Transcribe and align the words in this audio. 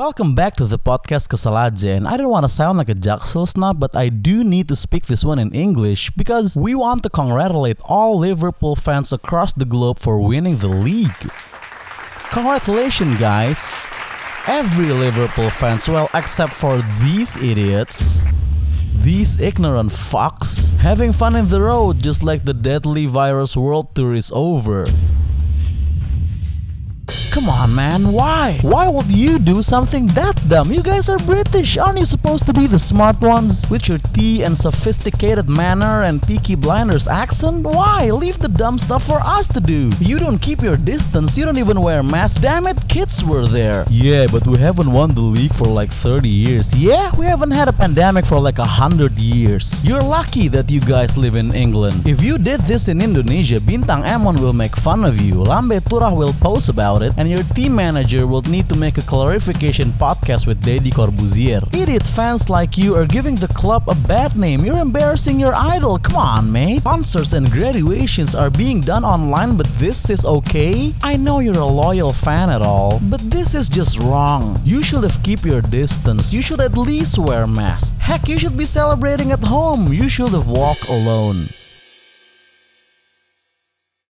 Welcome 0.00 0.34
back 0.34 0.56
to 0.56 0.64
the 0.64 0.78
podcast 0.78 1.28
Kesel 1.28 1.52
Aja 1.52 1.90
and 1.90 2.08
I 2.08 2.16
don't 2.16 2.30
want 2.30 2.44
to 2.44 2.48
sound 2.48 2.78
like 2.78 2.88
a 2.88 2.94
Jaksel 2.94 3.46
snob 3.46 3.78
but 3.78 3.94
I 3.94 4.08
do 4.08 4.42
need 4.42 4.66
to 4.68 4.74
speak 4.74 5.04
this 5.04 5.26
one 5.26 5.38
in 5.38 5.52
English 5.52 6.08
because 6.12 6.56
we 6.56 6.74
want 6.74 7.02
to 7.02 7.10
congratulate 7.10 7.76
all 7.84 8.18
Liverpool 8.18 8.76
fans 8.76 9.12
across 9.12 9.52
the 9.52 9.66
globe 9.66 9.98
for 9.98 10.18
winning 10.18 10.56
the 10.56 10.70
league. 10.70 11.20
Congratulations 12.32 13.20
guys! 13.20 13.84
Every 14.46 14.88
Liverpool 14.88 15.50
fans, 15.50 15.86
well 15.86 16.08
except 16.14 16.54
for 16.54 16.80
these 17.04 17.36
idiots, 17.36 18.22
these 18.94 19.38
ignorant 19.38 19.90
fucks, 19.90 20.78
having 20.78 21.12
fun 21.12 21.36
in 21.36 21.48
the 21.48 21.60
road 21.60 22.02
just 22.02 22.22
like 22.22 22.46
the 22.46 22.54
deadly 22.54 23.04
virus 23.04 23.54
world 23.54 23.94
tour 23.94 24.14
is 24.14 24.32
over. 24.32 24.86
Come 27.40 27.48
on, 27.48 27.74
man, 27.74 28.12
why? 28.12 28.58
Why 28.60 28.86
would 28.86 29.10
you 29.10 29.38
do 29.38 29.62
something 29.62 30.08
that 30.08 30.36
dumb? 30.46 30.70
You 30.70 30.82
guys 30.82 31.08
are 31.08 31.16
British. 31.16 31.78
Aren't 31.78 31.98
you 31.98 32.04
supposed 32.04 32.44
to 32.44 32.52
be 32.52 32.66
the 32.66 32.78
smart 32.78 33.18
ones? 33.22 33.64
With 33.70 33.88
your 33.88 33.96
tea 33.96 34.42
and 34.42 34.54
sophisticated 34.54 35.48
manner 35.48 36.02
and 36.02 36.22
Peaky 36.22 36.54
Blinders 36.54 37.08
accent? 37.08 37.64
Why? 37.64 38.10
Leave 38.10 38.38
the 38.40 38.48
dumb 38.48 38.76
stuff 38.76 39.06
for 39.06 39.20
us 39.20 39.48
to 39.56 39.60
do. 39.60 39.88
You 40.00 40.18
don't 40.18 40.36
keep 40.36 40.60
your 40.60 40.76
distance, 40.76 41.38
you 41.38 41.46
don't 41.46 41.56
even 41.56 41.80
wear 41.80 42.02
masks. 42.02 42.38
Damn 42.38 42.66
it, 42.66 42.76
kids 42.90 43.24
were 43.24 43.46
there. 43.46 43.86
Yeah, 43.88 44.26
but 44.30 44.46
we 44.46 44.58
haven't 44.58 44.92
won 44.92 45.14
the 45.14 45.22
league 45.22 45.54
for 45.54 45.64
like 45.64 45.90
30 45.90 46.28
years. 46.28 46.76
Yeah, 46.76 47.10
we 47.16 47.24
haven't 47.24 47.52
had 47.52 47.68
a 47.68 47.72
pandemic 47.72 48.26
for 48.26 48.38
like 48.38 48.58
100 48.58 49.18
years. 49.18 49.82
You're 49.82 50.02
lucky 50.04 50.48
that 50.48 50.70
you 50.70 50.80
guys 50.80 51.16
live 51.16 51.36
in 51.36 51.54
England. 51.54 52.06
If 52.06 52.22
you 52.22 52.36
did 52.36 52.60
this 52.68 52.88
in 52.88 53.00
Indonesia, 53.00 53.60
Bintang 53.60 54.04
Emon 54.04 54.38
will 54.40 54.52
make 54.52 54.76
fun 54.76 55.06
of 55.06 55.22
you. 55.22 55.36
Lambe 55.36 55.80
Turah 55.80 56.14
will 56.14 56.34
post 56.34 56.68
about 56.68 57.00
it 57.00 57.14
and 57.16 57.29
your 57.30 57.42
team 57.54 57.74
manager 57.74 58.26
will 58.26 58.42
need 58.42 58.68
to 58.68 58.76
make 58.76 58.98
a 58.98 59.02
clarification 59.02 59.90
podcast 59.92 60.46
with 60.46 60.62
Deddy 60.62 60.92
Corbuzier. 60.92 61.62
Idiot 61.72 62.06
fans 62.06 62.50
like 62.50 62.76
you 62.76 62.96
are 62.96 63.06
giving 63.06 63.36
the 63.36 63.48
club 63.48 63.84
a 63.88 63.94
bad 63.94 64.36
name. 64.36 64.64
You're 64.64 64.78
embarrassing 64.78 65.38
your 65.38 65.54
idol. 65.54 65.98
Come 65.98 66.16
on, 66.16 66.52
mate. 66.52 66.82
Concerts 66.82 67.32
and 67.32 67.50
graduations 67.50 68.34
are 68.34 68.50
being 68.50 68.80
done 68.80 69.04
online, 69.04 69.56
but 69.56 69.66
this 69.74 70.10
is 70.10 70.24
okay? 70.24 70.94
I 71.02 71.16
know 71.16 71.38
you're 71.38 71.58
a 71.58 71.64
loyal 71.64 72.12
fan 72.12 72.50
at 72.50 72.62
all, 72.62 73.00
but 73.04 73.20
this 73.30 73.54
is 73.54 73.68
just 73.68 73.98
wrong. 74.00 74.60
You 74.64 74.82
should 74.82 75.04
have 75.04 75.22
keep 75.22 75.44
your 75.44 75.62
distance. 75.62 76.32
You 76.32 76.42
should 76.42 76.60
at 76.60 76.76
least 76.76 77.18
wear 77.18 77.46
mask. 77.46 77.96
Heck, 77.98 78.28
you 78.28 78.38
should 78.38 78.56
be 78.56 78.64
celebrating 78.64 79.30
at 79.30 79.44
home. 79.44 79.92
You 79.92 80.08
should 80.08 80.30
have 80.30 80.48
walked 80.48 80.88
alone. 80.88 81.48